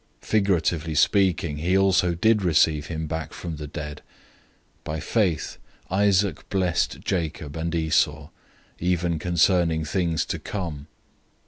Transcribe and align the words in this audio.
Figuratively 0.23 0.95
speaking, 0.95 1.57
he 1.57 1.77
also 1.77 2.15
did 2.15 2.41
receive 2.41 2.87
him 2.87 3.05
back 3.05 3.33
from 3.33 3.57
the 3.57 3.67
dead. 3.67 4.01
011:020 4.79 4.83
By 4.85 4.99
faith, 4.99 5.57
Isaac 5.91 6.49
blessed 6.49 7.01
Jacob 7.01 7.55
and 7.55 7.75
Esau, 7.75 8.29
even 8.79 9.19
concerning 9.19 9.85
things 9.85 10.25
to 10.25 10.39
come. 10.39 10.87